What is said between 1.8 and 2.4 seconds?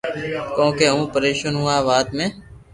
وات ۾